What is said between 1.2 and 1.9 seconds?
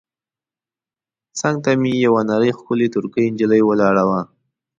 څنګ ته